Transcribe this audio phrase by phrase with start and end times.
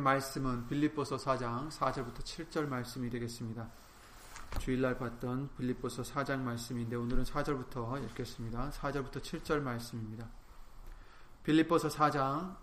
[0.00, 3.68] 말씀은 빌립보서 4장 4절부터 7절 말씀이 되겠습니다.
[4.58, 8.70] 주일날 봤던 빌립보서 4장 말씀인데 오늘은 4절부터 읽겠습니다.
[8.70, 10.26] 4절부터 7절 말씀입니다.
[11.44, 12.56] 빌립보서 4장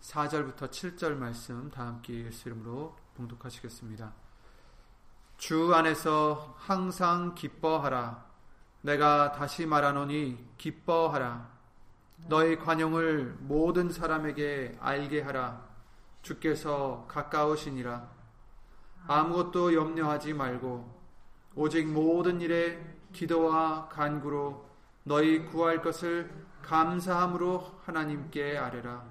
[0.00, 4.12] 4절부터 7절 말씀 다 함께 예수 이름으로 봉독하시겠습니다.
[5.36, 8.24] 주 안에서 항상 기뻐하라.
[8.82, 11.50] 내가 다시 말하노니 기뻐하라.
[12.28, 15.65] 너의 관용을 모든 사람에게 알게 하라.
[16.26, 18.08] 주께서 가까우시니라.
[19.06, 20.96] 아무것도 염려하지 말고
[21.54, 24.66] 오직 모든 일에 기도와 간구로
[25.04, 26.28] 너희 구할 것을
[26.62, 29.04] 감사함으로 하나님께 아뢰라.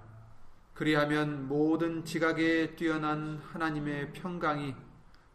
[0.73, 4.76] 그리하면 모든 지각에 뛰어난 하나님의 평강이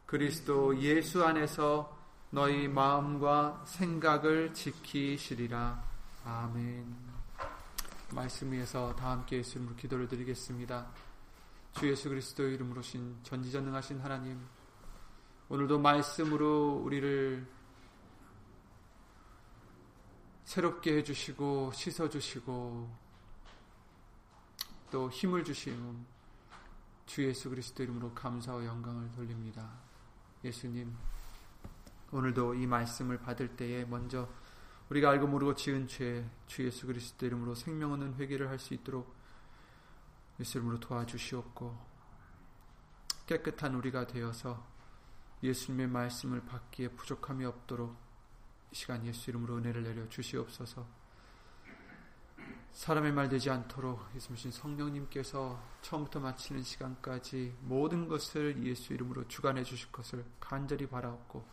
[0.05, 5.83] 그리스도 예수 안에서 너희 마음과 생각을 지키시리라.
[6.27, 6.95] 아멘.
[8.11, 10.87] 말씀 위에서 다 함께 예수님으로 기도를 드리겠습니다.
[11.73, 14.41] 주 예수 그리스도의 이름으로 신 전지전능하신 하나님,
[15.49, 17.47] 오늘도 말씀으로 우리를
[20.45, 22.91] 새롭게 해주시고 씻어주시고
[24.91, 26.05] 또 힘을 주시는
[27.07, 29.71] 주 예수 그리스도 이름으로 감사와 영광을 돌립니다.
[30.45, 30.93] 예수님,
[32.11, 34.29] 오늘도 이 말씀을 받을 때에 먼저
[34.89, 39.20] 우리가 알고 모르고 지은 죄, 주 예수 그리스도 이름으로 생명 없는 회개를 할 수 있도록
[40.41, 41.91] 예수 이름으로 도와주시옵고
[43.27, 44.67] 깨끗한 우리가 되어서
[45.43, 47.97] 예수님의 말씀을 받기에 부족함이 없도록
[48.73, 50.87] 이 시간 예수 이름으로 은혜를 내려 주시옵소서.
[52.73, 59.91] 사람의 말 되지 않도록 예수님 성령님께서 처음부터 마치는 시간까지 모든 것을 예수 이름으로 주관해 주실
[59.93, 61.45] 것을 간절히 바라옵고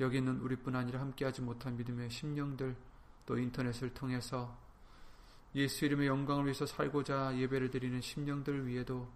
[0.00, 2.74] 여기 있는 우리뿐 아니라 함께하지 못한 믿음의 심령들
[3.26, 4.58] 또 인터넷을 통해서
[5.54, 9.08] 예수 이름의 영광을 위해서 살고자 예배를 드리는 심령들 위에도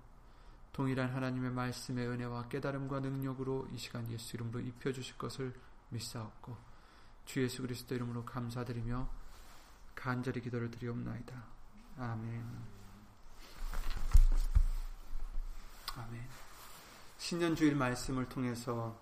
[0.72, 5.54] 동일한 하나님의 말씀의 은혜와 깨달음과 능력으로 이 시간 예수 이름으로 입혀 주실 것을
[5.88, 6.56] 믿사옵고
[7.24, 9.08] 주 예수 그리스도 이름으로 감사드리며
[9.94, 11.42] 간절히 기도를 드리옵나이다.
[11.98, 12.44] 아멘.
[15.96, 16.28] 아멘.
[17.16, 19.00] 신년 주일 말씀을 통해서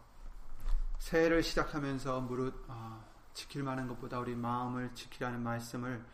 [1.01, 3.05] 새해를 시작하면서 무릇 어,
[3.35, 6.05] 지킬 만한 것보다 우리 마음을 지키라는 말씀을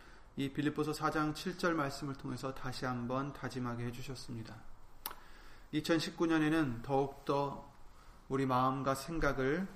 [0.41, 4.57] 이 빌립보서 4장 7절 말씀을 통해서 다시 한번 다짐하게 해주셨습니다.
[5.75, 7.71] 2019년에는 더욱더
[8.31, 9.69] 우리 마음과 생각을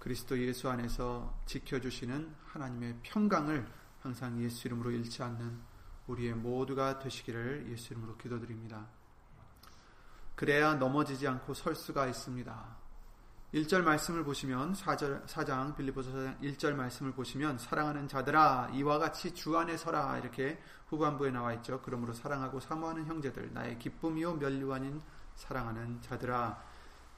[0.00, 3.64] 그리스도 예수 안에서 지켜주시는 하나님의 평강을
[4.00, 5.60] 항상 예수 이름으로 잃지 않는
[6.08, 8.88] 우리의 모두가 되시기를 예수 이름으로 기도드립니다.
[10.34, 12.79] 그래야 넘어지지 않고 설 수가 있습니다.
[13.54, 19.58] 1절 말씀을 보시면 4절, 4장 빌리보서 4장 1절 말씀을 보시면 사랑하는 자들아 이와 같이 주
[19.58, 21.80] 안에 서라 이렇게 후반부에 나와 있죠.
[21.82, 25.02] 그러므로 사랑하고 사모하는 형제들 나의 기쁨이요 면류 아닌
[25.34, 26.62] 사랑하는 자들아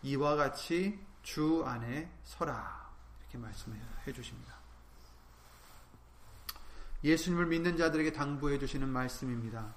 [0.03, 2.91] 이와 같이 주 안에 서라
[3.21, 3.79] 이렇게 말씀해
[4.15, 4.55] 주십니다.
[7.05, 9.75] 예수님을 믿는 자들에게 당부해 주시는 말씀입니다.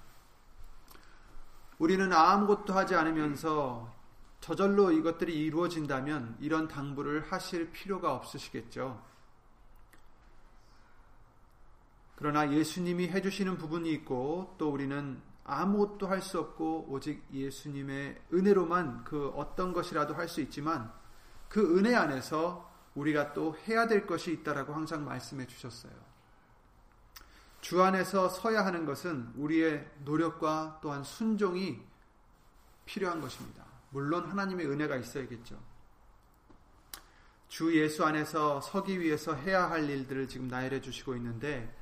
[1.79, 3.93] 우리는 아무것도 하지 않으면서
[4.45, 9.03] 저절로 이것들이 이루어진다면 이런 당부를 하실 필요가 없으시겠죠.
[12.15, 19.29] 그러나 예수님이 해주시는 부분이 있고 또 우리는 아무것도 할 수 없고 오직 예수님의 은혜로만 그
[19.29, 20.93] 어떤 것이라도 할 수 있지만
[21.49, 25.93] 그 은혜 안에서 우리가 또 해야 될 것이 있다라고 항상 말씀해 주셨어요.
[27.61, 31.81] 주 안에서 서야 하는 것은 우리의 노력과 또한 순종이
[32.85, 33.64] 필요한 것입니다.
[33.95, 35.57] 물론 하나님의 은혜가 있어야겠죠.
[37.47, 41.73] 주 예수 안에서 서기 위해서 해야 할 일들을 지금 나열해 주시고 있는데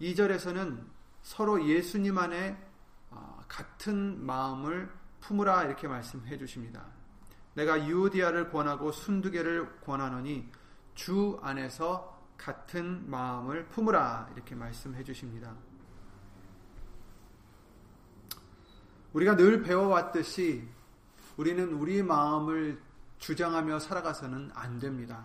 [0.00, 0.82] 2절에서는
[1.20, 2.56] 서로 예수님 안에
[3.10, 4.90] 아, 같은 마음을
[5.20, 6.86] 품으라 이렇게 말씀해 주십니다.
[7.52, 10.50] 내가 유오디아를 권하고 순두개를 권하노니
[10.94, 15.54] 주 안에서 같은 마음을 품으라 이렇게 말씀해 주십니다.
[19.12, 20.77] 우리가 늘 배워왔듯이
[21.38, 22.82] 우리는 우리 마음을
[23.18, 25.24] 주장하며 살아가서는 안 됩니다.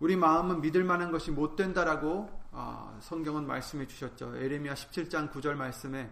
[0.00, 4.34] 우리 마음은 믿을 만한 것이 못 된다라고 어, 성경은 말씀해 주셨죠.
[4.36, 6.10] 에레미야 17장 9절 말씀에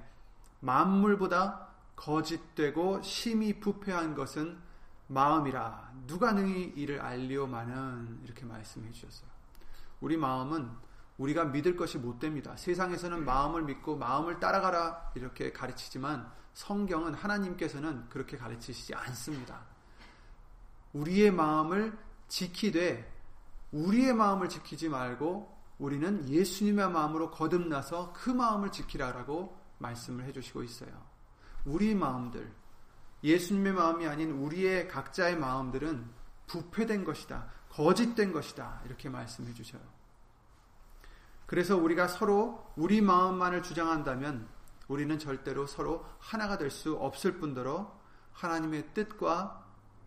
[0.61, 4.59] 만물보다 거짓되고 심히 부패한 것은
[5.07, 9.31] 마음이라 누가 능히 이를 알리오마는 이렇게 말씀해 주셨어요.
[10.03, 10.71] 우리 마음은
[11.17, 12.55] 우리가 믿을 것이 못 됩니다.
[12.55, 19.63] 세상에서는 마음을 믿고 마음을 따라가라 이렇게 가르치지만 성경은 하나님께서는 그렇게 가르치시지 않습니다.
[20.93, 21.97] 우리의 마음을
[22.29, 23.21] 지키되
[23.73, 30.91] 우리의 마음을 지키지 말고 우리는 예수님의 마음으로 거듭나서 그 마음을 지키라라고 말씀을 해주시고 있어요.
[31.65, 32.53] 우리 마음들,
[33.23, 36.11] 예수님의 마음이 아닌 우리의 각자의 마음들은
[36.47, 37.51] 부패된 것이다.
[37.71, 38.83] 거짓된 것이다.
[38.85, 39.83] 이렇게 말씀해 주셔요.
[41.47, 44.49] 그래서 우리가 서로 우리 마음만을 주장한다면
[44.91, 47.97] 우리는 절대로 서로 하나가 될 수 없을 뿐더러
[48.33, 49.65] 하나님의 뜻과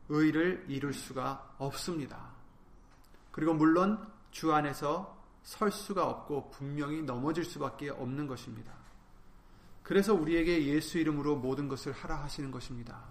[0.10, 2.34] 의를 이룰 수가 없습니다.
[3.32, 8.74] 그리고 물론 주 안에서 설 수가 없고 분명히 넘어질 수밖에 없는 것입니다.
[9.84, 13.06] 그래서 우리에게 예수 이름으로 모든 것을 하라 하시는 것입니다.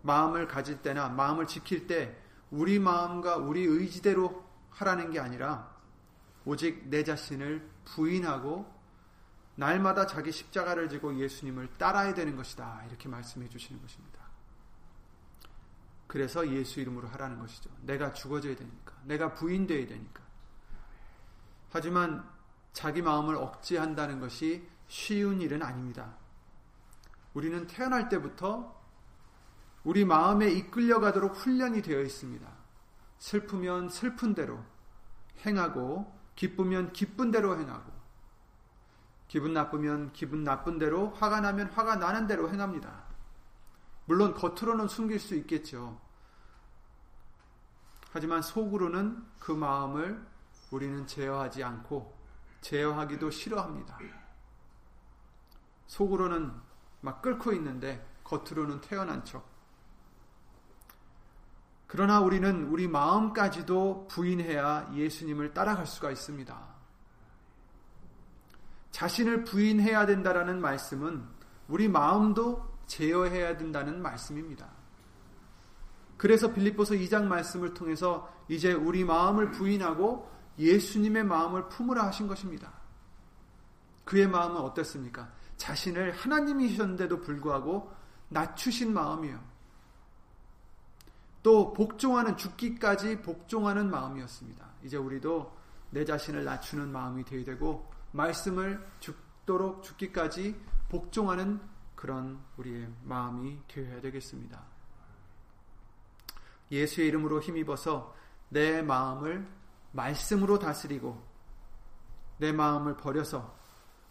[0.00, 2.16] 마음을 가질 때나 마음을 지킬 때
[2.50, 5.74] 우리 마음과 우리 의지대로 하라는 게 아니라
[6.46, 8.79] 오직 내 자신을 부인하고
[9.60, 12.82] 날마다 자기 십자가를 지고 예수님을 따라야 되는 것이다.
[12.88, 14.18] 이렇게 말씀해 주시는 것입니다.
[16.06, 17.68] 그래서 예수 이름으로 하라는 것이죠.
[17.82, 18.94] 내가 죽어져야 되니까.
[19.04, 20.22] 내가 부인되어야 되니까.
[21.68, 22.26] 하지만
[22.72, 26.16] 자기 마음을 억제한다는 것이 쉬운 일은 아닙니다.
[27.34, 28.80] 우리는 태어날 때부터
[29.84, 32.48] 우리 마음에 이끌려가도록 훈련이 되어 있습니다.
[33.18, 34.64] 슬프면 슬픈 대로
[35.44, 37.99] 행하고 기쁘면 기쁜 대로 행하고
[39.30, 43.04] 기분 나쁘면 기분 나쁜 대로 화가 나면 화가 나는 대로 행합니다.
[44.06, 46.00] 물론 겉으로는 숨길 수 있겠죠.
[48.10, 50.20] 하지만 속으로는 그 마음을
[50.72, 52.12] 우리는 제어하지 않고
[52.60, 54.00] 제어하기도 싫어합니다.
[55.86, 56.52] 속으로는
[57.00, 59.48] 막 끓고 있는데 겉으로는 태어난 척.
[61.86, 66.69] 그러나 우리는 우리 마음까지도 부인해야 예수님을 따라갈 수가 있습니다.
[68.90, 71.24] 자신을 부인해야 된다라는 말씀은
[71.68, 74.68] 우리 마음도 제어해야 된다는 말씀입니다.
[76.16, 82.72] 그래서 빌립보서 2장 말씀을 통해서 이제 우리 마음을 부인하고 예수님의 마음을 품으라 하신 것입니다.
[84.04, 85.32] 그의 마음은 어땠습니까?
[85.56, 87.92] 자신을 하나님이셨는데도 불구하고
[88.28, 89.40] 낮추신 마음이요.
[91.42, 94.66] 또 복종하는 죽기까지 복종하는 마음이었습니다.
[94.84, 95.56] 이제 우리도
[95.90, 101.60] 내 자신을 낮추는 마음이 되어야 되고 말씀을 죽도록 죽기까지 복종하는
[101.94, 104.62] 그런 우리의 마음이 되어야 되겠습니다.
[106.70, 108.14] 예수의 이름으로 힘입어서
[108.48, 109.46] 내 마음을
[109.92, 111.22] 말씀으로 다스리고
[112.38, 113.56] 내 마음을 버려서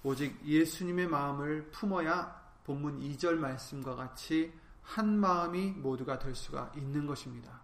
[0.03, 4.53] 오직 예수님의 마음을 품어야 본문 2절 말씀과 같이
[4.83, 7.59] 한 마음이 모두가 될 수가 있는 것입니다.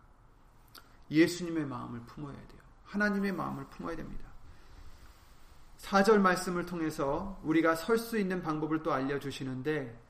[1.09, 2.61] 예수님의 마음을 품어야 돼요.
[2.85, 4.24] 하나님의 마음을 품어야 됩니다.
[5.77, 10.01] 4절 말씀을 통해서 우리가 설 수 있는 방법을 또 알려주시는데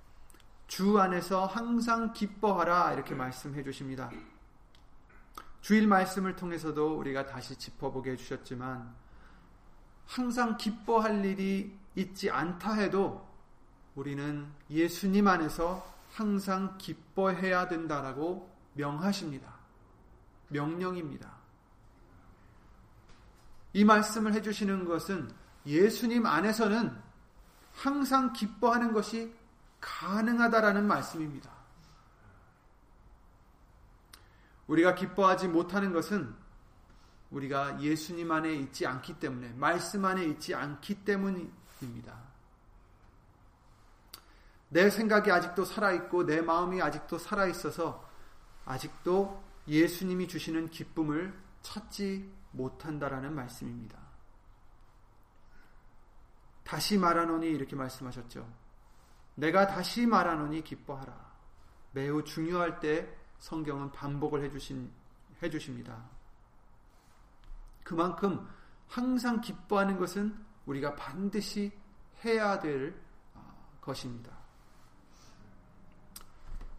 [0.68, 4.12] 주 안에서 항상 기뻐하라 이렇게 말씀해 주십니다.
[5.62, 8.94] 주일 말씀을 통해서도 우리가 다시 짚어보게 해주셨지만
[10.06, 13.28] 항상 기뻐할 일이 있지 않다 해도
[13.96, 19.56] 우리는 예수님 안에서 항상 기뻐해야 된다라고 명하십니다.
[20.50, 21.36] 명령입니다.
[23.74, 25.30] 이 말씀을 해주시는 것은
[25.66, 26.96] 예수님 안에서는
[27.74, 29.34] 항상 기뻐하는 것이
[29.82, 31.52] 가능하다라는 말씀입니다.
[34.68, 36.34] 우리가 기뻐하지 못하는 것은
[37.32, 42.26] 우리가 예수님 안에 있지 않기 때문에, 말씀 안에 있지 않기 때문입니다.
[44.70, 48.08] 내 생각이 아직도 살아있고, 내 마음이 아직도 살아있어서,
[48.66, 54.05] 아직도 예수님이 주시는 기쁨을 찾지 못한다라는 말씀입니다.
[56.66, 58.46] 다시 말하노니 이렇게 말씀하셨죠.
[59.36, 61.14] 내가 다시 말하노니 기뻐하라.
[61.92, 64.92] 매우 중요할 때 성경은 반복을 해주신,
[65.42, 66.10] 해주십니다.
[67.84, 68.48] 그만큼
[68.88, 71.72] 항상 기뻐하는 것은 우리가 반드시
[72.24, 73.00] 해야 될
[73.36, 74.32] 어, 것입니다.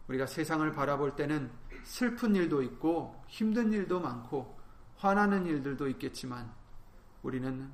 [0.09, 1.49] 우리가 세상을 바라볼 때는
[1.83, 4.57] 슬픈 일도 있고 힘든 일도 많고
[4.97, 6.53] 화나는 일들도 있겠지만
[7.23, 7.71] 우리는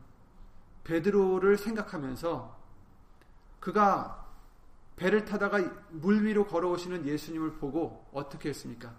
[0.84, 2.60] 베드로를 생각하면서
[3.60, 4.28] 그가
[4.96, 5.60] 배를 타다가
[5.90, 8.94] 물 위로 걸어오시는 예수님을 보고 어떻게 했습니까?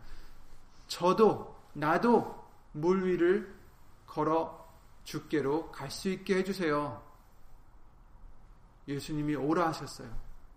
[0.86, 3.54] 저도 나도 물 위를
[4.06, 4.64] 걸어
[5.04, 7.02] 죽게로 갈 수 있게 해주세요.
[8.88, 10.08] 예수님이 오라 하셨어요.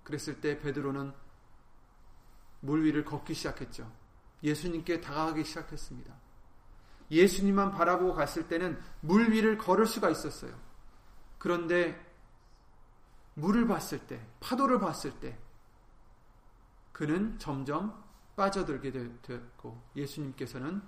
[0.04, 1.14] 그랬을 때 베드로는
[2.62, 3.92] 물 위를 걷기 시작했죠.
[4.44, 6.14] 예수님께 다가가기 시작했습니다.
[7.12, 10.67] 예수님만 바라보고 갔을 때는 물 위를 걸을 수가 있었어요.
[11.48, 11.98] 그런데
[13.36, 15.40] 물을 봤을 때, 파도를 봤을 때,
[16.92, 18.04] 그는 점점
[18.36, 20.82] 빠져들게 되었고, 예수님께서는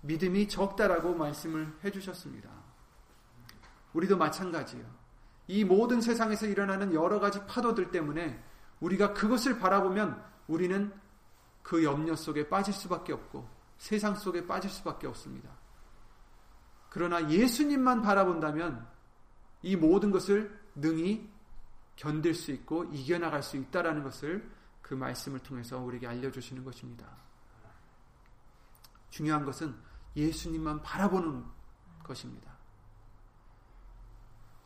[0.00, 2.50] 믿음이 적다라고 말씀을 해주셨습니다.
[3.92, 4.84] 우리도 마찬가지예요.
[5.46, 8.42] 이 모든 세상에서 일어나는 여러 가지 파도들 때문에
[8.80, 10.92] 우리가 그것을 바라보면 우리는
[11.62, 13.48] 그 염려 속에 빠질 수밖에 없고
[13.78, 15.50] 세상 속에 빠질 수밖에 없습니다.
[16.88, 18.89] 그러나 예수님만 바라본다면
[19.62, 21.30] 이 모든 것을 능히
[21.96, 24.50] 견딜 수 있고 이겨나갈 수 있다라는 것을
[24.80, 27.06] 그 말씀을 통해서 우리에게 알려주시는 것입니다.
[29.10, 29.76] 중요한 것은
[30.16, 31.44] 예수님만 바라보는
[32.02, 32.50] 것입니다.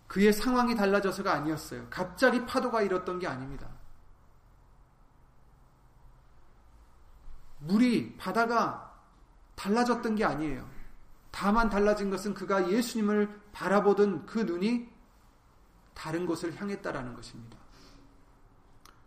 [0.07, 1.89] 그의 상황이 달라져서가 아니었어요.
[1.91, 3.69] 갑자기 파도가 일었던 게 아닙니다.
[7.59, 8.95] 물이, 바다가
[9.57, 10.69] 달라졌던 게 아니에요.
[11.31, 14.93] 다만 달라진 것은 그가 예수님을 바라보던 그 눈이
[15.95, 17.57] 다른 곳을 향했다라는 것입니다.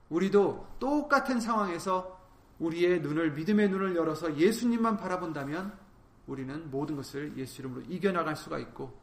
[0.10, 2.18] 우리도 똑같은 상황에서
[2.60, 5.78] 우리의 눈을 믿음의 눈을 열어서 예수님만 바라본다면
[6.26, 8.98] 우리는 모든 것을 예수 이름으로 이겨나갈 수가 있고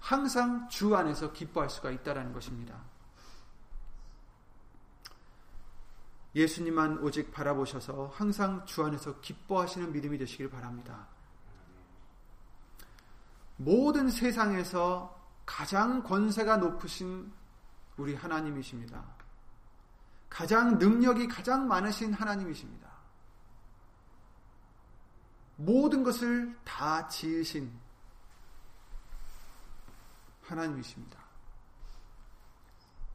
[0.00, 2.82] 항상 주 안에서 기뻐할 수가 있다라는 것입니다.
[6.34, 11.06] 예수님만 오직 바라보셔서 항상 주 안에서 기뻐하시는 믿음이 되시길 바랍니다.
[13.58, 17.32] 모든 세상에서 가장 권세가 높으신
[17.96, 19.04] 우리 하나님이십니다.
[20.30, 22.88] 가장 능력이 가장 많으신 하나님이십니다.
[25.56, 27.72] 모든 것을 다 지으신
[30.44, 31.18] 하나님이십니다.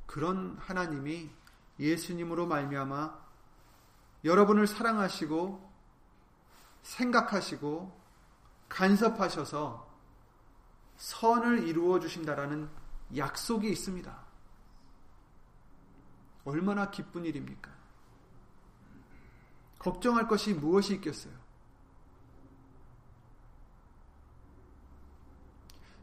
[0.06, 1.32] 그런 하나님이
[1.80, 3.18] 예수님으로 말미암아
[4.26, 5.72] 여러분을 사랑하시고
[6.84, 8.02] 생각하시고
[8.68, 9.93] 간섭하셔서
[10.98, 12.70] 선을 이루어 주신다라는
[13.16, 14.24] 약속이 있습니다.
[16.46, 17.72] 얼마나 기쁜 일입니까?
[19.80, 21.34] 걱정할 것이 무엇이 있겠어요?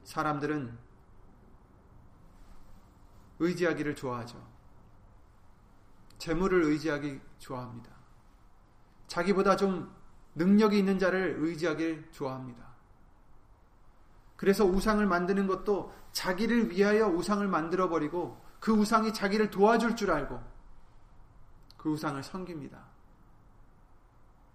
[0.05, 0.77] 사람들은
[3.39, 4.47] 의지하기를 좋아하죠.
[6.19, 7.91] 재물을 의지하기 좋아합니다.
[9.07, 9.95] 자기보다 좀
[10.35, 12.70] 능력이 있는 자를 의지하길 좋아합니다.
[14.41, 20.43] 그래서 우상을 만드는 것도 자기를 위하여 우상을 만들어 버리고 그 우상이 자기를 도와줄 줄 알고
[21.77, 22.83] 그 우상을 섬깁니다.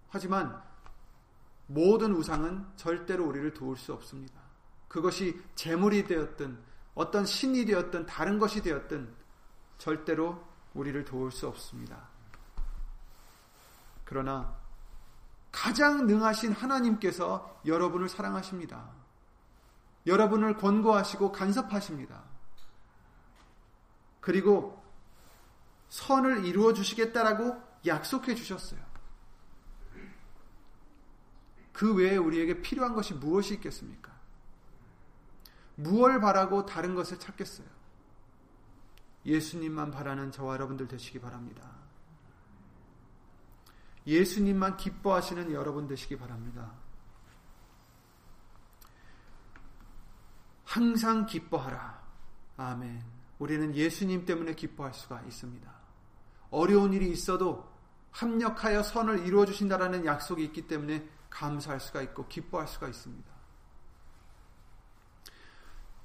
[0.08, 0.60] 하지만
[1.68, 4.40] 모든 우상은 절대로 우리를 도울 수 없습니다.
[4.88, 6.58] 그것이 재물이 되었든
[6.96, 9.14] 어떤 신이 되었든 다른 것이 되었든
[9.78, 12.08] 절대로 우리를 도울 수 없습니다.
[14.04, 14.52] 그러나
[15.52, 19.05] 가장 능하신 하나님께서 여러분을 사랑하십니다.
[20.06, 22.22] 여러분을 권고하시고 간섭하십니다.
[24.20, 24.82] 그리고
[25.88, 28.80] 선을 이루어 주시겠다라고 약속해 주셨어요.
[31.72, 34.12] 그 외에 우리에게 필요한 것이 무엇이 있겠습니까?
[35.74, 37.66] 무엇을 바라고 다른 것을 찾겠어요?
[39.26, 41.70] 예수님만 바라는 저와 여러분들 되시기 바랍니다.
[44.06, 46.72] 예수님만 기뻐하시는 여러분 되시기 바랍니다.
[50.66, 52.02] 항상 기뻐하라.
[52.58, 53.02] 아멘.
[53.38, 55.70] 우리는 예수님 때문에 기뻐할 수가 있습니다.
[56.50, 57.70] 어려운 일이 있어도
[58.10, 63.30] 합력하여 선을 이루어 주신다라는 약속이 있기 때문에 감사할 수가 있고 기뻐할 수가 있습니다.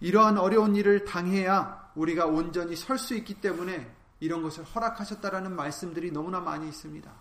[0.01, 6.39] 이러한 어려운 일을 당해야 우리가 온전히 설 수 있기 때문에 이런 것을 허락하셨다라는 말씀들이 너무나
[6.39, 7.11] 많이 있습니다.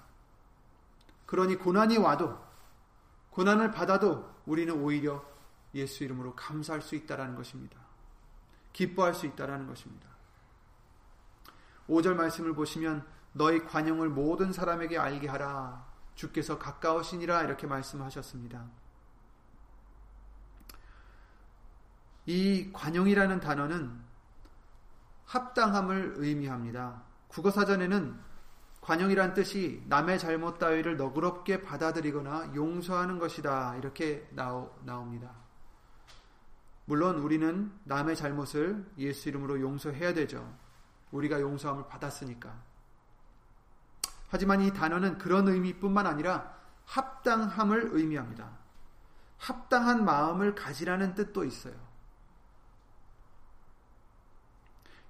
[1.26, 2.38] 그러니 고난이 와도
[3.30, 5.24] 고난을 받아도 우리는 오히려
[5.74, 7.78] 예수 이름으로 감사할 수 있다라는 것입니다.
[8.72, 10.08] 기뻐할 수 있다라는 것입니다.
[11.88, 15.86] 5절 말씀을 보시면 너희 관용을 모든 사람에게 알게 하라.
[16.14, 18.66] 주께서 가까우시니라 이렇게 말씀하셨습니다.
[22.26, 24.00] 이 관용이라는 단어는
[25.24, 27.02] 합당함을 의미합니다.
[27.28, 28.18] 국어 사전에는
[28.80, 33.76] 관용이란 뜻이 남의 잘못 따위를 너그럽게 받아들이거나 용서하는 것이다.
[33.76, 35.39] 이렇게 나옵니다.
[36.90, 40.52] 물론 우리는 남의 잘못을 예수 이름으로 용서해야 되죠.
[41.12, 42.52] 우리가 용서함을 받았으니까.
[44.28, 46.52] 하지만 이 단어는 그런 의미뿐만 아니라
[46.86, 48.50] 합당함을 의미합니다.
[49.38, 51.74] 합당한 마음을 가지라는 뜻도 있어요.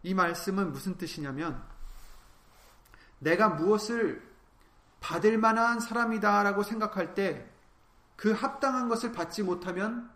[0.03, 1.65] 이 말씀은 무슨 뜻이냐면
[3.21, 4.23] 내가 무엇을
[5.01, 7.51] 받을 만한 사람이다라고 생각할 때
[8.21, 10.11] 그 합당한 것을 받지 못하면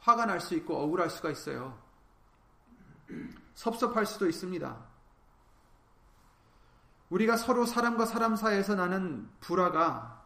[0.00, 1.78] 화가 날 수 있고 억울할 수가 있어요.
[3.54, 4.88] 섭섭할 수도 있습니다.
[7.10, 10.24] 우리가 서로 사람과 사람 사이에서 나는 불화가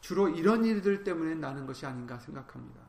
[0.00, 2.80] 주로 이런 일들 때문에 나는 것이 아닌가 생각합니다.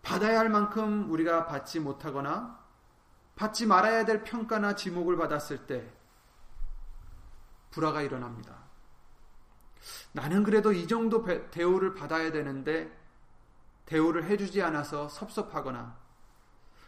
[0.00, 2.60] 받아야 할 만큼 우리가 받지 못하거나
[3.36, 5.92] 받지 말아야 될 평가나 지목을 받았을 때
[7.70, 8.56] 불화가 일어납니다.
[10.12, 13.01] 나는 그래도 이 정도 대우를 받아야 되는데
[13.92, 15.94] 대우를 해주지 않아서 섭섭하거나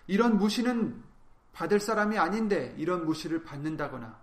[0.07, 1.05] 이런 무시는
[1.53, 4.19] 받을 사람이 아닌데 이런 무시를 받는다거나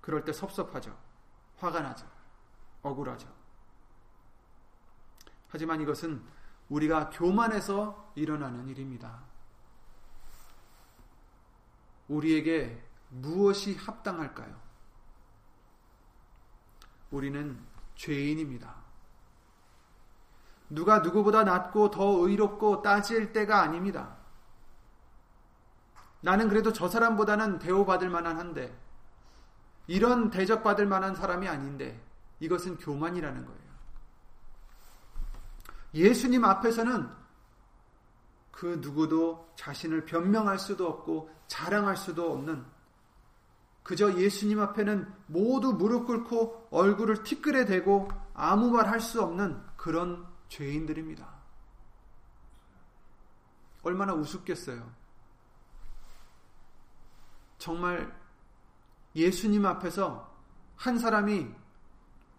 [0.00, 0.96] 그럴 때 섭섭하죠.
[1.58, 2.06] 화가 나죠.
[2.82, 3.28] 억울하죠.
[5.48, 6.22] 하지만 이것은
[6.68, 9.20] 우리가 교만해서 일어나는 일입니다.
[12.06, 14.56] 우리에게 무엇이 합당할까요?
[17.10, 17.60] 우리는
[17.96, 18.79] 죄인입니다.
[20.70, 24.16] 누가 누구보다 낫고 더 의롭고 따질 때가 아닙니다.
[26.22, 28.76] 나는 그래도 저 사람보다는 대우받을 만한 한데,
[29.86, 32.00] 이런 대접받을 만한 사람이 아닌데,
[32.38, 33.60] 이것은 교만이라는 거예요.
[35.94, 37.10] 예수님 앞에서는
[38.52, 42.64] 그 누구도 자신을 변명할 수도 없고 자랑할 수도 없는
[43.82, 50.29] 그저 예수님 앞에는 모두 무릎 꿇고 얼굴을 티끌에 대고 아무 말 할 수 없는 그런
[50.50, 51.26] 죄인들입니다.
[53.82, 54.90] 얼마나 우습겠어요.
[57.56, 58.14] 정말
[59.14, 60.30] 예수님 앞에서
[60.76, 61.48] 한 사람이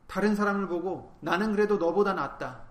[0.08, 2.64] 다른 사람을 보고 나는 그래도 너보다 낫다.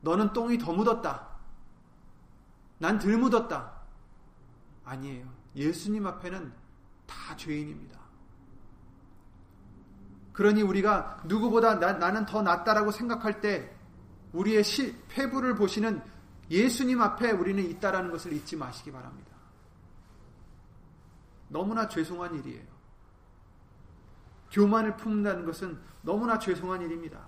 [0.00, 1.28] 너는 똥이 더 묻었다.
[2.78, 3.72] 난 덜 묻었다.
[4.84, 5.28] 아니에요.
[5.54, 6.54] 예수님 앞에는
[7.06, 7.98] 다 죄인입니다.
[10.32, 13.75] 그러니 우리가 누구보다 나, 나는 더 낫다라고 생각할 때
[14.36, 16.02] 우리의 시, 폐부를 보시는
[16.50, 19.34] 예수님 앞에 우리는 있다라는 것을 잊지 마시기 바랍니다.
[21.48, 22.64] 너무나 죄송한 일이에요.
[24.50, 27.18] 교만을 품는다는 것은 너무나 죄송한 일입니다.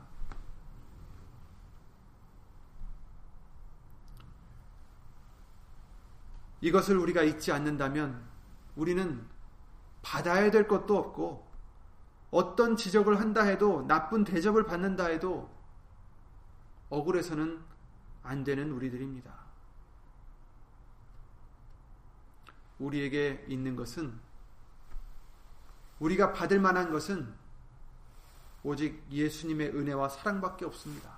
[6.60, 8.22] 이것을 우리가 잊지 않는다면
[8.76, 9.26] 우리는
[10.02, 11.48] 받아야 될 것도 없고
[12.30, 15.57] 어떤 지적을 한다 해도 나쁜 대접을 받는다 해도
[16.90, 17.62] 억울해서는
[18.22, 19.32] 안 되는 우리들입니다.
[22.78, 24.18] 우리에게 있는 것은
[25.98, 27.34] 우리가 받을 만한 것은
[28.62, 31.10] 오직 예수님의 은혜와 사랑밖에 없습니다.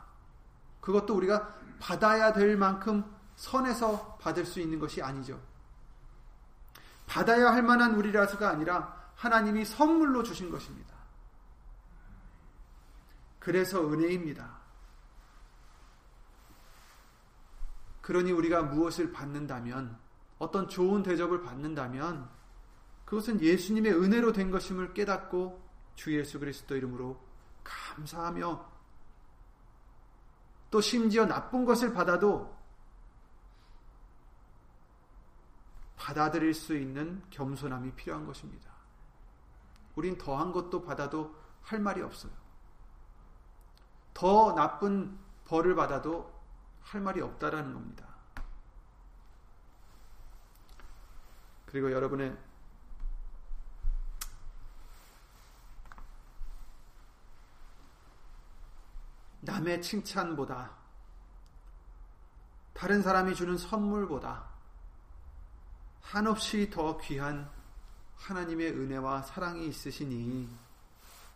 [0.81, 3.05] 그것도 우리가 받아야 될 만큼
[3.37, 5.41] 선에서 받을 수 있는 것이 아니죠.
[7.07, 10.95] 받아야 할 만한 우리라서가 아니라 하나님이 선물로 주신 것입니다.
[13.39, 14.60] 그래서 은혜입니다.
[18.11, 19.97] 그러니 우리가 무엇을 받는다면,
[20.41, 22.29] 어떤 좋은 대접을 받는다면,
[23.05, 25.63] 그것은 예수님의 은혜로 된 것임을 깨닫고
[25.95, 27.25] 주 예수 그리스도 이름으로
[27.63, 28.69] 감사하며
[30.73, 32.53] 또 심지어 나쁜 것을 받아도
[35.97, 38.73] 받아들일 수 있는 겸손함이 필요한 것입니다.
[39.95, 42.33] 우린 더한 것도 받아도 할 말이 없어요.
[44.15, 46.40] 더 나쁜 벌을 받아도
[46.91, 48.05] 할 말이 없다라는 겁니다.
[51.67, 52.37] 그리고 여러분의
[59.43, 60.73] 남의 칭찬보다
[62.75, 64.49] 다른 사람이 주는 선물보다
[66.01, 67.49] 한없이 더 귀한
[68.17, 70.51] 하나님의 은혜와 사랑이 있으시니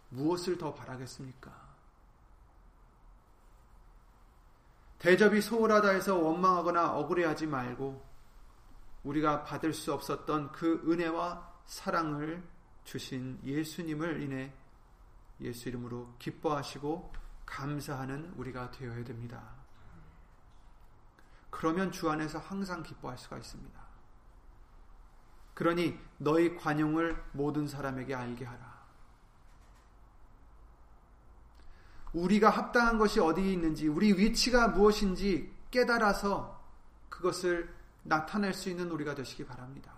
[0.09, 1.64] 무엇을 더 바라겠습니까?
[5.05, 8.03] 대접이 소홀하다 해서 원망하거나 억울해하지 말고
[9.03, 12.43] 우리가 받을 수 없었던 그 은혜와 사랑을
[12.85, 14.51] 주신 예수님을 인해
[15.43, 17.13] 예수 이름으로 기뻐하시고
[17.45, 19.43] 감사하는 우리가 되어야 됩니다.
[21.51, 23.79] 그러면 주 안에서 항상 기뻐할 수가 있습니다.
[25.53, 28.74] 그러니 너희 관용을 모든 사람에게 알게 하라.
[32.15, 36.63] 우리가 합당한 것이 어디에 있는지, 우리 위치가 무엇인지 깨달아서
[37.09, 37.75] 그것을
[38.05, 39.93] 나타낼 수 있는 우리가 되시기 바랍니다.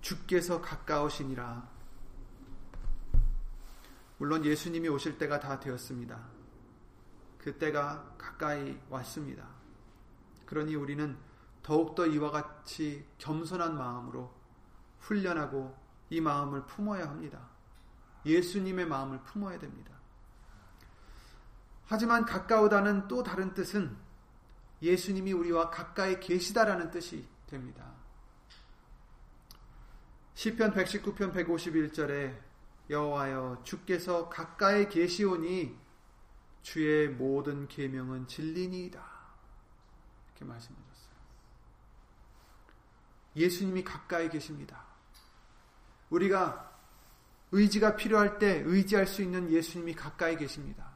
[0.00, 1.68] 주께서 가까우시니라.
[4.18, 6.18] 물론 예수님이 오실 때가 다 되었습니다.
[7.38, 9.46] 그 때가 가까이 왔습니다.
[10.46, 11.16] 그러니 우리는
[11.62, 14.32] 더욱더 이와 같이 겸손한 마음으로
[15.00, 17.48] 훈련하고 이 마음을 품어야 합니다.
[18.24, 19.92] 예수님의 마음을 품어야 됩니다.
[21.86, 23.96] 하지만 가까우다는 또 다른 뜻은
[24.82, 27.92] 예수님이 우리와 가까이 계시다라는 뜻이 됩니다.
[30.34, 32.38] 시편 119편 151절에
[32.90, 35.76] 여호와여 주께서 가까이 계시오니
[36.62, 39.02] 주의 모든 계명은 진리니이다.
[40.28, 41.14] 이렇게 말씀하셨어요.
[43.36, 44.87] 예수님이 가까이 계십니다.
[46.10, 46.68] 우리가
[47.52, 50.88] 의지가 필요할 때 의지할 수 있는 예수님이 가까이 계십니다.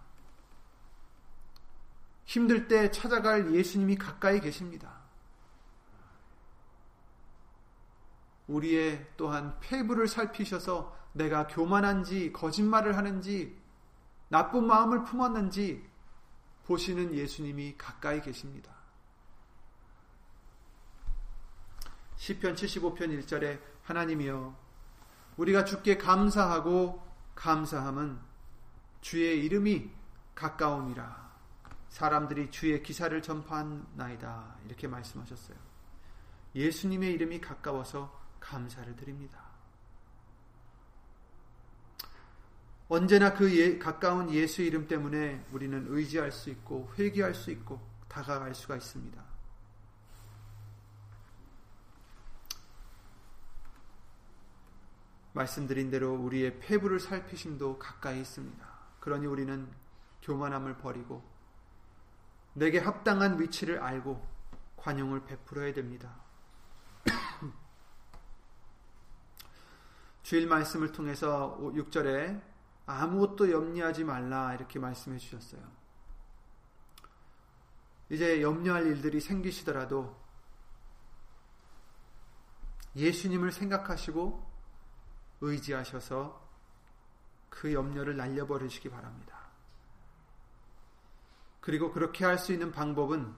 [2.25, 5.03] 힘들 때 찾아갈 예수님이 가까이 계십니다.
[8.47, 13.59] 우리의 또한 폐부를 살피셔서 내가 교만한지 거짓말을 하는지
[14.29, 15.87] 나쁜 마음을 품었는지
[16.65, 18.73] 보시는 예수님이 가까이 계십니다.
[22.17, 24.62] 시편 75편 1절에 하나님이여
[25.37, 27.03] 우리가 주께 감사하고
[27.35, 28.19] 감사함은
[29.01, 29.91] 주의 이름이
[30.35, 31.33] 가까움이라
[31.89, 35.57] 사람들이 주의 기사를 전파하나이다 이렇게 말씀하셨어요.
[36.55, 39.41] 예수님의 이름이 가까워서 감사를 드립니다.
[42.89, 48.55] 언제나 그 예, 가까운 예수 이름 때문에 우리는 의지할 수 있고 회개할 수 있고 다가갈
[48.55, 49.32] 수가 있습니다.
[55.33, 58.67] 말씀드린 대로 우리의 폐부를 살피심도 가까이 있습니다.
[59.01, 59.69] 그러니 우리는
[60.23, 61.23] 교만함을 버리고
[62.55, 64.25] 내게 합당한 위치를 알고
[64.77, 66.15] 관용을 베풀어야 됩니다.
[70.23, 72.43] 주일 말씀을 통해서 6절에
[72.87, 75.63] 아무것도 염려하지 말라 이렇게 말씀해 주셨어요.
[78.11, 80.21] 이제 염려할 일들이 생기시더라도
[82.95, 84.52] 예수님을 생각하시고
[85.43, 86.41] 의지하셔서
[87.51, 89.39] 그 염려를 날려버리시기 바랍니다.
[91.61, 93.35] 그리고 그렇게 할 수 있는 방법은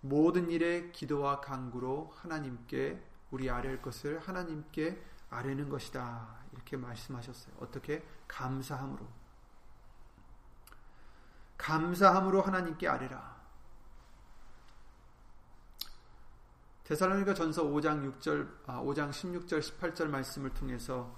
[0.00, 6.38] 모든 일에 기도와 간구로 하나님께 우리 아랠 것을 하나님께 아뢰는 것이다.
[6.52, 7.56] 이렇게 말씀하셨어요.
[7.60, 8.06] 어떻게?
[8.28, 9.06] 감사함으로.
[11.58, 13.38] 감사함으로 하나님께 아뢰라.
[16.84, 21.14] 데살로니가 전서 5장 6절, 아, 5장 16절, 18절 말씀을 통해서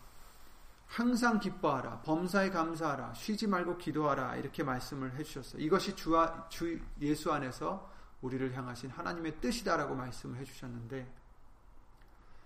[0.91, 2.01] 항상 기뻐하라.
[2.01, 3.15] 범사에 감사하라.
[3.15, 4.35] 쉬지 말고 기도하라.
[4.37, 5.63] 이렇게 말씀을 해주셨어요.
[5.63, 7.89] 이것이 주와, 주 예수 안에서
[8.23, 11.15] 우리를 향하신 하나님의 뜻이다라고 말씀을 해주셨는데,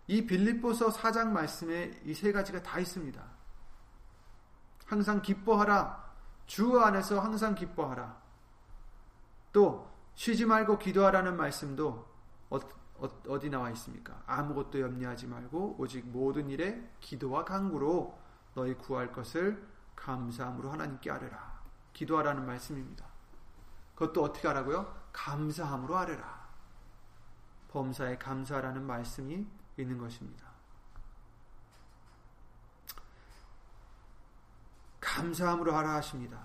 [0.08, 3.24] 이 빌립보서 4장 말씀에 이 세 가지가 다 있습니다.
[4.84, 6.12] 항상 기뻐하라.
[6.44, 8.20] 주 안에서 항상 기뻐하라.
[9.54, 12.06] 또, 쉬지 말고 기도하라는 말씀도
[12.50, 12.58] 어,
[12.98, 14.22] 어, 디 나와 있습니까?
[14.26, 18.23] 아무것도 염려하지 말고 오직 모든 일에 기도와 간구로
[18.54, 21.62] 너희 구할 것을 감사함으로 하나님께 아뢰라.
[21.92, 23.04] 기도하라는 말씀입니다.
[23.94, 25.02] 그것도 어떻게 하라고요?
[25.12, 26.44] 감사함으로 아뢰라.
[27.68, 30.44] 범사에 감사라는 말씀이 있는 것입니다.
[35.00, 36.40] 감사함으로 하라 하십니다.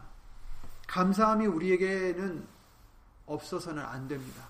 [0.88, 2.48] 감사함이 우리에게는
[3.26, 4.50] 없어서는 안 됩니다.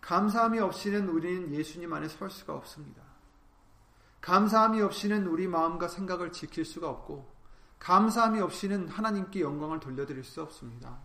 [0.00, 3.09] 감사함이 없이는 우리는 예수님 안에 설 수가 없습니다.
[4.20, 7.32] 감사함이 없이는 우리 마음과 생각을 지킬 수가 없고,
[7.78, 10.98] 감사함이 없이는 하나님께 영광을 돌려드릴 수 없습니다.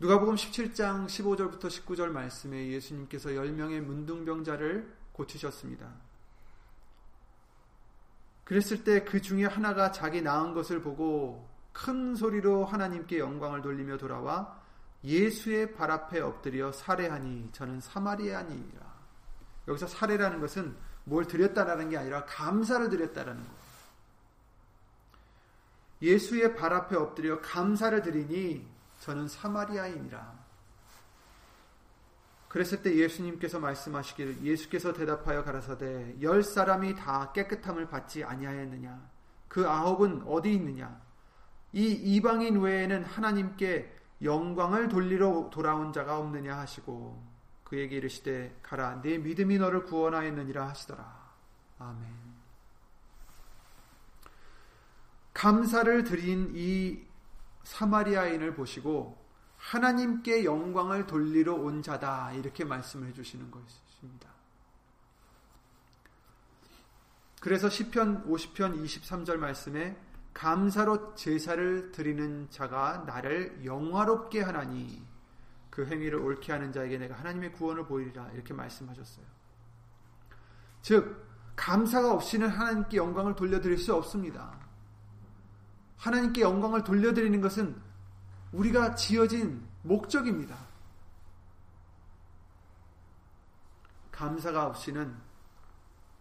[0.00, 5.92] 누가복음 17장 15절부터 19절 말씀에 예수님께서 10명의 문둥병자를 고치셨습니다.
[8.44, 14.58] 그랬을 때 그 중에 하나가 자기 나은 것을 보고 큰 소리로 하나님께 영광을 돌리며 돌아와
[15.04, 18.98] 예수의 발 앞에 엎드려 살해하니 저는 사마리아니라.
[19.68, 20.76] 여기서 살해라는 것은
[21.08, 23.58] 뭘 드렸다라는 게 아니라 감사를 드렸다라는 거예요.
[26.02, 28.66] 예수의 발 앞에 엎드려 감사를 드리니
[29.00, 30.48] 저는 사마리아인이라.
[32.48, 39.10] 그랬을 때 예수님께서 말씀하시기를 예수께서 대답하여 가라사대 열 사람이 다 깨끗함을 받지 아니하였느냐
[39.48, 40.98] 그 아홉은 어디 있느냐
[41.74, 47.22] 이 이방인 외에는 하나님께 영광을 돌리러 돌아온 자가 없느냐 하시고
[47.68, 51.28] 그에게 이르시되 가라 내 믿음이 너를 구원하였느니라 하시더라.
[51.78, 52.28] 아멘.
[55.34, 57.06] 감사를 드린 이
[57.62, 59.24] 사마리아인을 보시고
[59.58, 64.30] 하나님께 영광을 돌리러 온 자다 이렇게 말씀을 해 주시는 것입니다.
[67.40, 69.96] 그래서 시편 50편 23절 말씀에
[70.32, 75.02] 감사로 제사를 드리는 자가 나를 영화롭게 하나니
[75.78, 79.24] 그 행위를 옳게 하는 자에게 내가 하나님의 구원을 보이리라 이렇게 말씀하셨어요.
[80.82, 84.58] 즉 감사가 없이는 하나님께 영광을 돌려드릴 수 없습니다.
[85.96, 87.80] 하나님께 영광을 돌려드리는 것은
[88.50, 90.58] 우리가 지어진 목적입니다.
[94.10, 95.16] 감사가 없이는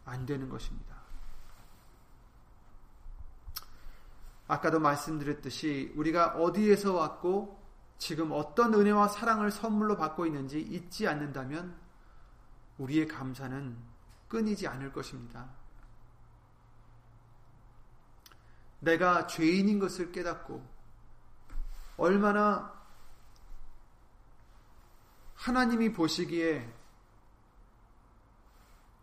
[0.06, 0.98] 안 되는 것입니다.
[4.48, 7.57] 아까도 말씀드렸듯이 우리가 어디에서 왔고
[7.98, 11.76] 지금 어떤 은혜와 사랑을 선물로 받고 있는지 잊지 않는다면
[12.78, 13.78] 우리의 감사는
[14.28, 15.50] 끊이지 않을 것입니다.
[18.80, 20.64] 내가 죄인인 것을 깨닫고
[21.98, 22.78] 얼마나
[25.36, 26.72] 하나님이 보시기에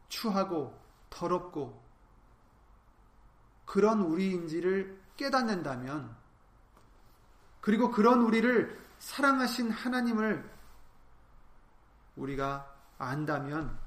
[0.08, 0.78] 추하고
[1.10, 1.82] 더럽고
[3.64, 6.16] 그런 우리인지를 깨닫는다면
[7.60, 10.50] 그리고 그런 우리를 사랑하신 하나님을
[12.16, 13.78] 우리가 안다면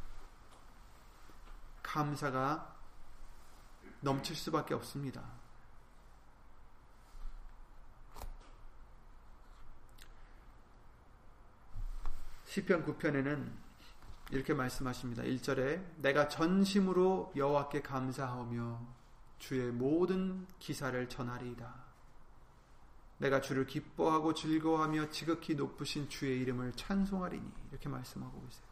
[1.82, 2.76] 감사가
[4.02, 5.24] 넘칠 수밖에 없습니다.
[12.46, 13.52] 시편 9편에는
[14.32, 15.24] 이렇게 말씀하십니다.
[15.24, 18.82] 1절에 내가 전심으로 여호와께 감사하며
[19.40, 21.87] 주의 모든 기사를 전하리이다.
[23.18, 28.68] 내가 주를 기뻐하고 즐거워하며 지극히 높으신 주의 이름을 찬송하리니 이렇게 말씀하고 계세요.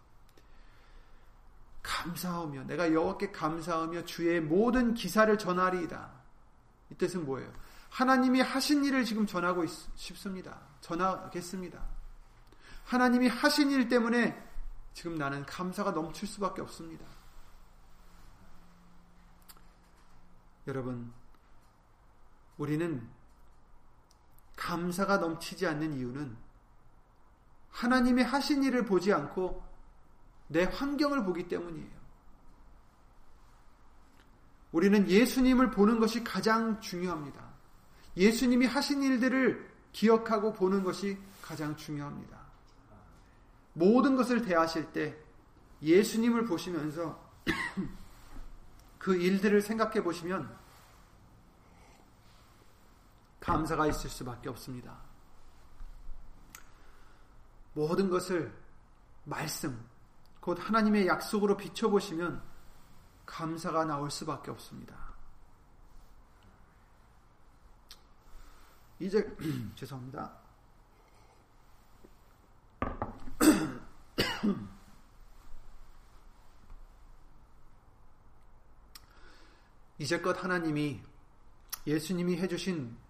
[1.82, 6.12] 감사하며 내가 여호와께 감사하며 주의 모든 기사를 전하리이다.
[6.92, 7.52] 이 뜻은 뭐예요?
[7.90, 10.60] 하나님이 하신 일을 지금 전하고 싶습니다.
[10.82, 11.82] 전하겠습니다.
[12.86, 14.44] 하나님이 하신 일 때문에
[14.94, 17.06] 지금 나는 감사가 넘칠 수밖에 없습니다.
[20.68, 21.14] 여러분,
[22.58, 23.08] 우리는
[24.56, 26.36] 감사가 넘치지 않는 이유는
[27.72, 29.64] 하나님의 하신 일을 보지 않고
[30.48, 31.96] 내 환경을 보기 때문이에요.
[34.72, 37.44] 우리는 예수님을 보는 것이 가장 중요합니다.
[38.18, 42.38] 예수님이 하신 일들을 기억하고 보는 것이 가장 중요합니다.
[43.74, 45.18] 모든 것을 대하실 때
[45.82, 47.24] 예수님을 보시면서
[48.98, 50.65] 그 일들을 생각해 보시면
[53.46, 54.98] 감사가 있을 수밖에 없습니다.
[57.74, 58.52] 모든 것을
[59.24, 59.88] 말씀,
[60.40, 62.42] 곧 하나님의 약속으로 비춰보시면
[63.28, 64.98] 감사가 나올 수밖에 없습니다.
[69.00, 69.32] 이제,
[69.76, 70.40] 죄송합니다.
[80.00, 81.00] 이제껏 하나님이
[81.86, 83.05] 예수님이 해주신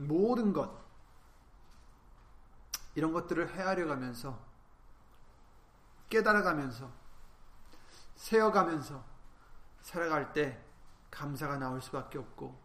[0.00, 0.70] 모든 것,
[2.94, 4.38] 이런 것들을 헤아려 가면서,
[6.08, 6.90] 깨달아 가면서,
[8.16, 9.04] 세어 가면서
[9.82, 10.58] 살아갈 때
[11.10, 12.58] 감사가 나올 수밖에 없고,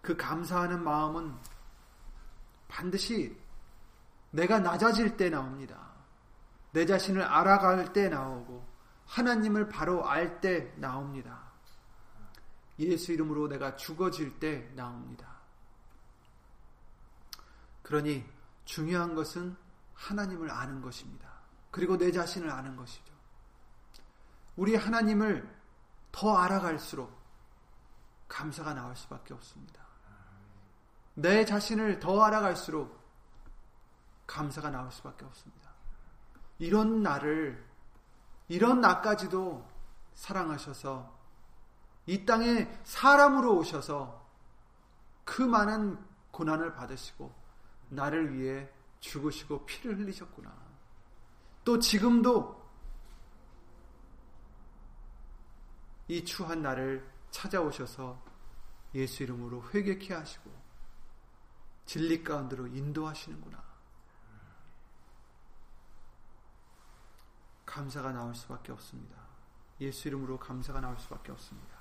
[0.00, 1.34] 그 감사하는 마음은
[2.68, 3.36] 반드시
[4.30, 5.92] 내가 낮아질 때 나옵니다.
[6.72, 8.64] 내 자신을 알아갈 때 나오고,
[9.06, 11.52] 하나님을 바로 알 때 나옵니다.
[12.78, 15.33] 예수 이름으로 내가 죽어질 때 나옵니다.
[17.84, 18.26] 그러니
[18.64, 19.56] 중요한 것은
[19.94, 21.28] 하나님을 아는 것입니다.
[21.70, 23.12] 그리고 내 자신을 아는 것이죠.
[24.56, 25.48] 우리 하나님을
[26.10, 27.12] 더 알아갈수록
[28.26, 29.84] 감사가 나올 수밖에 없습니다.
[31.14, 32.98] 내 자신을 더 알아갈수록
[34.26, 35.70] 감사가 나올 수밖에 없습니다.
[36.58, 37.64] 이런 나를,
[38.48, 39.68] 이런 나까지도
[40.14, 41.14] 사랑하셔서
[42.06, 44.26] 이 땅에 사람으로 오셔서
[45.24, 45.98] 그 많은
[46.30, 47.43] 고난을 받으시고
[47.88, 48.68] 나를 위해
[49.00, 50.52] 죽으시고 피를 흘리셨구나.
[51.64, 52.64] 또 지금도
[56.08, 58.22] 이 추한 나를 찾아오셔서
[58.94, 60.50] 예수 이름으로 회개케 하시고
[61.86, 63.62] 진리 가운데로 인도하시는구나.
[67.66, 69.16] 감사가 나올 수밖에 없습니다.
[69.80, 71.74] 예수 이름으로 감사가 나올 수밖에 없습니다.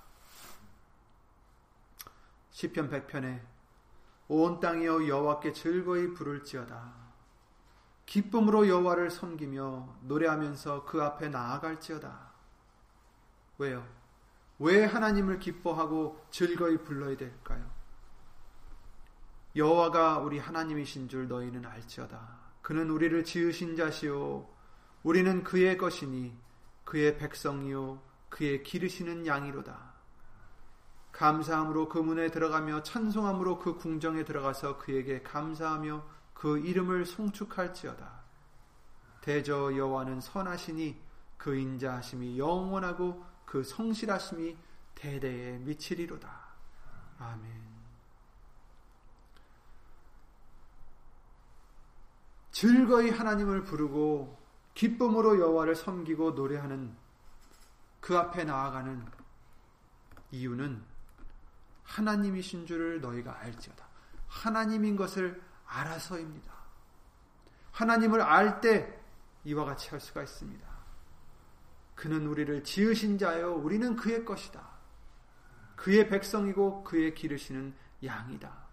[2.51, 3.52] 시편 100편에
[4.27, 6.93] 온 땅이여 여호와께 즐거이 부를지어다.
[8.05, 12.33] 기쁨으로 여호와를 섬기며 노래하면서 그 앞에 나아갈지어다.
[13.57, 13.87] 왜요?
[14.59, 17.69] 왜 하나님을 기뻐하고 즐거이 불러야 될까요?
[19.55, 22.39] 여호와가 우리 하나님이신 줄 너희는 알지어다.
[22.61, 24.47] 그는 우리를 지으신 자시요
[25.03, 26.35] 우리는 그의 것이니
[26.85, 29.92] 그의 백성이요 그의 기르시는 양이로다.
[31.13, 38.23] 감사함으로 그 문에 들어가며 찬송함으로 그 궁정에 들어가서 그에게 감사하며 그 이름을 송축할지어다.
[39.21, 40.99] 대저 여호와는 선하시니
[41.37, 44.57] 그 인자하심이 영원하고 그 성실하심이
[44.95, 46.29] 대대에 미치리로다.
[47.19, 47.63] 아멘.
[52.51, 54.37] 즐거이 하나님을 부르고
[54.73, 56.95] 기쁨으로 여호와를 섬기고 노래하는
[57.99, 59.05] 그 앞에 나아가는
[60.31, 60.92] 이유는
[61.83, 63.85] 하나님이신 줄을 너희가 알지어다.
[64.27, 66.53] 하나님인 것을 알아서입니다.
[67.71, 68.99] 하나님을 알 때
[69.45, 70.67] 이와 같이 할 수가 있습니다.
[71.95, 74.67] 그는 우리를 지으신 자요 우리는 그의 것이다.
[75.75, 78.63] 그의 백성이고 그의 기르시는 양이다.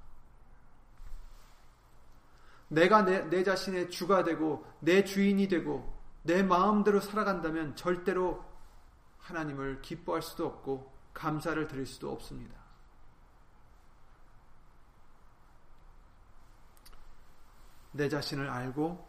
[2.68, 8.44] 내가 내, 내 자신의 주가 되고 내 주인이 되고 내 마음대로 살아간다면 절대로
[9.18, 12.59] 하나님을 기뻐할 수도 없고 감사를 드릴 수도 없습니다.
[18.00, 19.06] 내 자신을 알고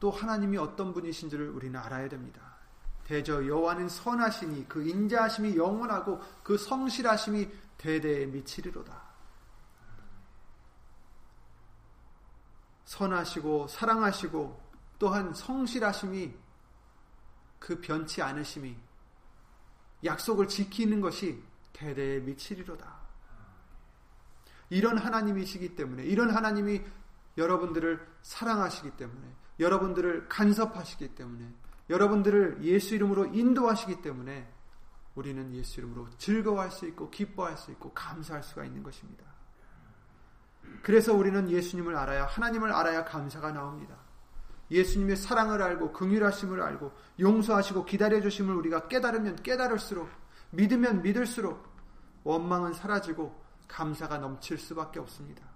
[0.00, 2.56] 또 하나님이 어떤 분이신지를 우리는 알아야 됩니다.
[3.04, 9.00] 대저 여호와는 선하시니 그 인자하심이 영원하고 그 성실하심이 대대에 미치리로다.
[12.84, 14.60] 선하시고 사랑하시고
[14.98, 16.34] 또한 성실하심이
[17.60, 18.76] 그 변치 않으심이
[20.02, 21.40] 약속을 지키는 것이
[21.72, 22.92] 대대에 미치리로다.
[24.70, 26.82] 이런 하나님이시기 때문에 이런 하나님이
[27.36, 31.52] 여러분들을 사랑하시기 때문에 여러분들을 간섭하시기 때문에
[31.88, 34.52] 여러분들을 예수 이름으로 인도하시기 때문에
[35.14, 39.24] 우리는 예수 이름으로 즐거워할 수 있고 기뻐할 수 있고 감사할 수가 있는 것입니다.
[40.82, 43.96] 그래서 우리는 예수님을 알아야 하나님을 알아야 감사가 나옵니다.
[44.70, 50.08] 예수님의 사랑을 알고 긍휼하심을 알고 용서하시고 기다려 주심을 우리가 깨달으면 깨달을수록
[50.50, 51.64] 믿으면 믿을수록
[52.24, 55.55] 원망은 사라지고 감사가 넘칠 수밖에 없습니다.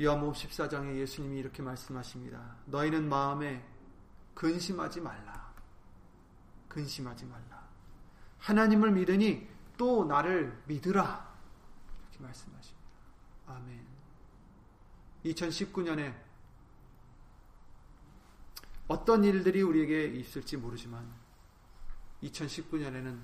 [0.00, 2.56] 요한복음 14장에 예수님이 이렇게 말씀하십니다.
[2.66, 3.64] 너희는 마음에
[4.34, 5.54] 근심하지 말라.
[6.68, 7.68] 근심하지 말라.
[8.38, 11.34] 하나님을 믿으니 또 나를 믿으라.
[12.10, 12.88] 이렇게 말씀하십니다.
[13.46, 13.86] 아멘.
[15.24, 16.14] 2019년에
[18.88, 21.10] 어떤 일들이 우리에게 있을지 모르지만
[22.22, 23.20] 2019년에는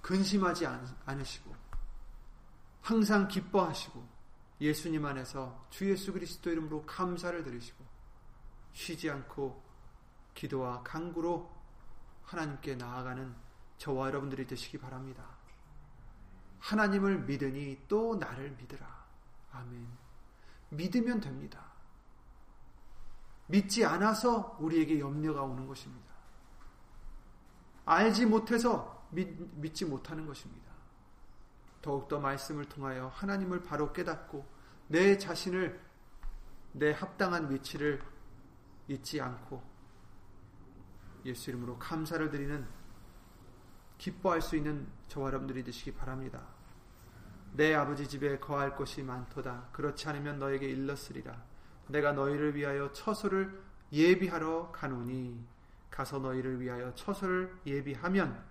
[0.00, 0.66] 근심하지
[1.04, 1.54] 않으시고
[2.80, 4.15] 항상 기뻐하시고
[4.60, 7.84] 예수님 안에서 주 예수 그리스도 이름으로 감사를 드리시고
[8.72, 9.62] 쉬지 않고
[10.34, 11.50] 기도와 강구로
[12.24, 13.34] 하나님께 나아가는
[13.78, 15.24] 저와 여러분들이 되시기 바랍니다.
[16.58, 19.06] 하나님을 믿으니 또 나를 믿으라.
[19.52, 19.86] 아멘.
[20.70, 21.64] 믿으면 됩니다.
[23.46, 26.06] 믿지 않아서 우리에게 염려가 오는 것입니다.
[27.84, 29.28] 알지 못해서 믿,
[29.60, 30.65] 믿지 못하는 것입니다.
[31.86, 34.44] 더욱더 말씀을 통하여 하나님을 바로 깨닫고
[34.88, 35.80] 내 자신을
[36.72, 38.02] 내 합당한 위치를
[38.88, 39.62] 잊지 않고
[41.24, 42.66] 예수 이름으로 감사를 드리는
[43.98, 46.44] 기뻐할 수 있는 저와 여러분들이 되시기 바랍니다.
[47.52, 49.68] 내 아버지 집에 거할 것이 많도다.
[49.72, 51.40] 그렇지 않으면 너에게 일렀으리라.
[51.86, 55.46] 내가 너희를 위하여 처소를 예비하러 가노니
[55.88, 58.44] 가서 너희를 위하여 처소를 예비하면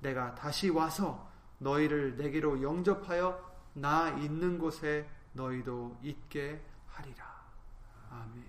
[0.00, 1.31] 내가 다시 와서
[1.62, 7.42] 너희를 내게로 영접하여 나 있는 곳에 너희도 있게 하리라.
[8.10, 8.44] 아멘.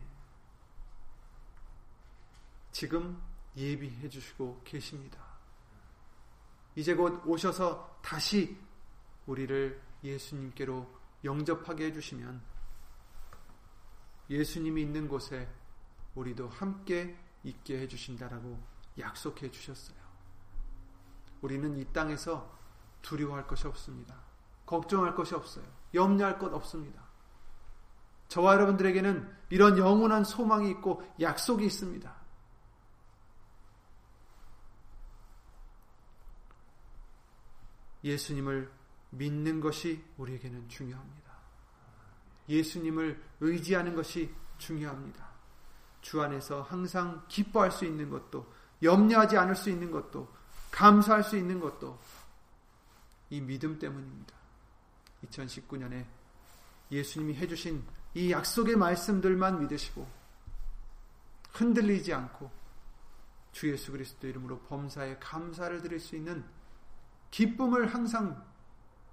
[2.72, 3.22] 지금
[3.56, 5.24] 예비해 주시고 계십니다.
[6.76, 8.58] 이제 곧 오셔서 다시
[9.28, 12.42] 우리를 예수님께로 영접하게 해주시면
[14.30, 15.48] 예수님이 있는 곳에
[16.16, 18.60] 우리도 함께 있게 해주신다라고
[18.98, 19.98] 약속해 주셨어요.
[21.42, 22.63] 우리는 이 땅에서
[23.04, 24.16] 두려워할 것이 없습니다.
[24.66, 25.66] 걱정할 것이 없어요.
[25.94, 27.04] 염려할 것 없습니다.
[28.30, 32.12] 저와 여러분들에게는 이런 영원한 소망이 있고 약속이 있습니다.
[38.04, 38.72] 예수님을
[39.12, 41.32] 믿는 것이 우리에게는 중요합니다.
[42.50, 45.32] 예수님을 의지하는 것이 중요합니다.
[46.02, 50.28] 주 안에서 항상 기뻐할 수 있는 것도, 염려하지 않을 수 있는 것도,
[50.72, 52.00] 감사할 수 있는 것도
[53.34, 54.36] 이 믿음 때문입니다.
[55.26, 56.06] 2019년에
[56.92, 60.08] 예수님이 해주신 이 약속의 말씀들만 믿으시고
[61.52, 62.52] 흔들리지 않고
[63.52, 66.46] 주 예수 그리스도 이름으로 범사에 감사를 드릴 수 있는
[67.32, 68.46] 기쁨을 항상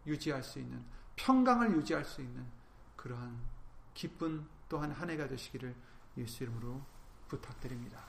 [0.07, 0.85] 유지할 수 있는
[1.17, 2.47] 평강을 유지할 수 있는
[2.97, 3.41] 그러한
[3.95, 5.75] 기쁜 또한 한 해가 되시기를
[6.19, 6.85] 예수 이름으로
[7.29, 8.05] 부탁드립니다.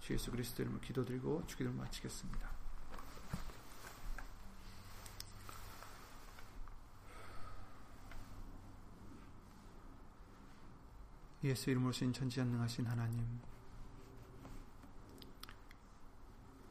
[0.00, 2.51] 주 예수 그리스도 이름으로 기도드리고 주기도를 마치겠습니다.
[11.44, 13.40] 예수 이름으로 신 전지전능하신 하나님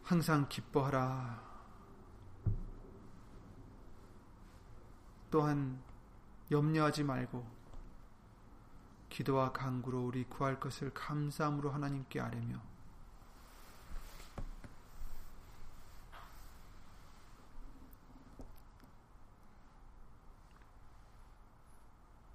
[0.03, 1.41] 항상 기뻐하라.
[5.29, 5.81] 또한
[6.51, 7.47] 염려하지 말고
[9.09, 12.61] 기도와 간구로 우리 구할 것을 감사함으로 하나님께 아뢰며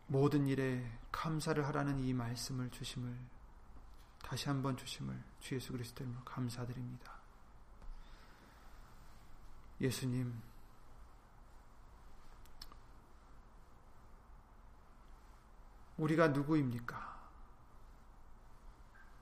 [0.07, 3.19] 모든 일에 감사를 하라는 이 말씀을 주심을
[4.23, 7.13] 다시 한번 주심을 주 예수 그리스도 이름으로 감사드립니다.
[9.81, 10.43] 예수님
[15.97, 17.17] 우리가 누구입니까?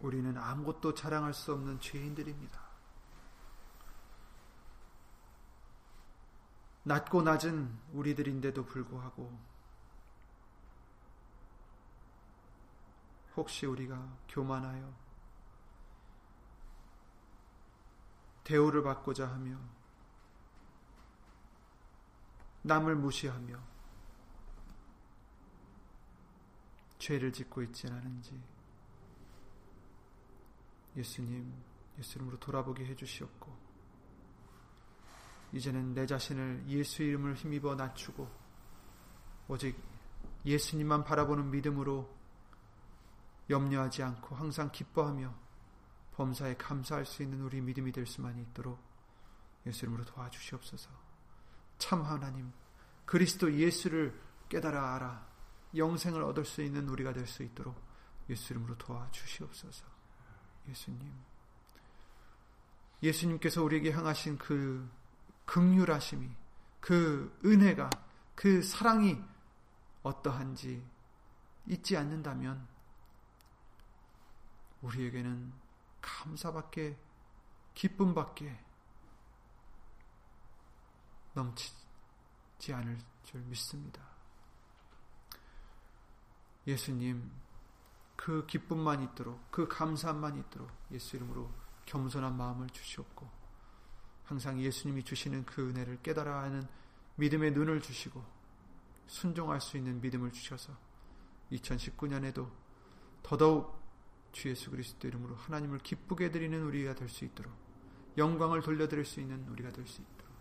[0.01, 2.61] 우리는 아무것도 자랑할 수 없는 죄인들입니다.
[6.83, 9.54] 낮고 낮은 우리들인데도 불구하고
[13.37, 14.95] 혹시 우리가 교만하여
[18.45, 19.59] 대우를 받고자 하며
[22.63, 23.59] 남을 무시하며
[26.99, 28.41] 죄를 짓고 있지 않은지
[30.97, 31.53] 예수님
[31.99, 33.65] 예수님으로 돌아보게 해주시옵고
[35.53, 38.29] 이제는 내 자신을 예수 이름을 힘입어 낮추고
[39.49, 39.79] 오직
[40.45, 42.24] 예수님만 바라보는 믿음으로
[43.51, 45.35] 염려하지 않고 항상 기뻐하며
[46.15, 48.79] 범사에 감사할 수 있는 우리 믿음이 될 수만 있도록
[49.67, 50.91] 예수 이름으로 도와주시옵소서.
[51.79, 52.53] 참 하나님
[53.05, 54.19] 그리스도 예수를
[54.49, 55.27] 깨달아 알아
[55.77, 57.83] 영생을 얻을 수 있는 우리가 될 수 있도록
[58.31, 59.85] 예수 이름으로 도와주시옵소서.
[60.69, 61.13] 예수님.
[63.03, 64.89] 예수님께서 우리에게 향하신 그
[65.45, 66.31] 극률하심이
[66.81, 67.91] 그 은혜가
[68.35, 69.23] 그 사랑이
[70.03, 70.83] 어떠한지
[71.67, 72.67] 잊지 않는다면
[74.85, 75.53] 우리에게는
[76.01, 76.97] 감사밖에
[77.73, 78.61] 기쁨밖에
[81.33, 84.03] 넘치지 않을 줄 믿습니다.
[86.67, 87.31] 예수님,
[88.15, 91.51] 그 기쁨만 있도록, 그 감사만 있도록 예수 이름으로
[91.87, 93.29] 겸손한 마음을 주시옵고,
[94.25, 96.67] 항상 예수님이 주시는 그 은혜를 깨달아 하는
[97.17, 98.25] 믿음의 눈을 주시고,
[99.07, 100.73] 순종할 수 있는 믿음을 주셔서
[101.53, 102.51] 2019년에도
[103.23, 103.84] 더더욱
[104.35, 107.53] 주 예수 그리스도 이름으로 하나님을 기쁘게 드리는 우리가 될 수 있도록
[108.19, 110.35] 영광을 돌려드릴 수 있는 우리가 될 수 있도록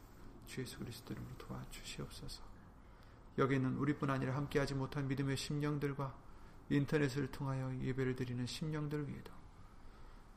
[0.48, 2.44] 주 예수 그리스도 이름으로 도와주시옵소서.
[3.38, 6.16] 여기는 우리뿐 아니라 함께하지 못한 믿음의 심령들과
[6.70, 9.32] 인터넷을 통하여 예배를 드리는 심령들 위에도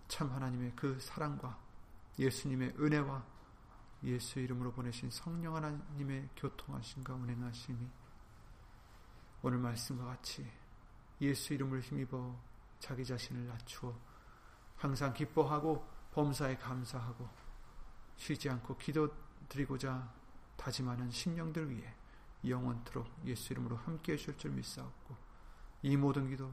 [0.09, 1.59] 참 하나님의 그 사랑과
[2.18, 3.24] 예수님의 은혜와
[4.04, 7.88] 예수 이름으로 보내신 성령 하나님의 교통하심과 운행하심이
[9.42, 10.46] 오늘 말씀과 같이
[11.20, 12.38] 예수 이름을 힘입어
[12.78, 13.94] 자기 자신을 낮추어
[14.76, 17.28] 항상 기뻐하고 범사에 감사하고
[18.16, 19.08] 쉬지 않고 기도
[19.48, 20.12] 드리고자
[20.56, 21.94] 다짐하는 심령들 위해
[22.44, 25.16] 영원토록 예수 이름으로 함께 해 주실 줄 믿사옵고
[25.82, 26.52] 이 모든 기도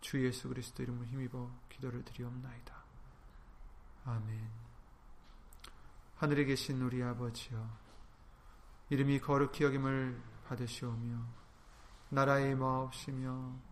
[0.00, 2.74] 주 예수 그리스도 이름으로 힘입어 기도를 드리옵나이다.
[4.04, 4.50] 아멘
[6.16, 7.82] 하늘에 계신 우리 아버지여
[8.90, 11.24] 이름이 거룩히 여김을 받으시오며
[12.10, 13.71] 나라의 마옵시며